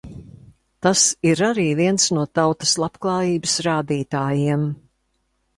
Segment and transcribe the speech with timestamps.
[0.85, 4.69] Tas ir arī viens no tautas labklājības rādītājiem.